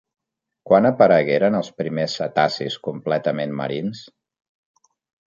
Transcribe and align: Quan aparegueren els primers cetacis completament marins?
Quan 0.69 0.87
aparegueren 0.89 1.57
els 1.59 1.69
primers 1.81 2.15
cetacis 2.21 2.79
completament 2.89 3.55
marins? 3.61 4.01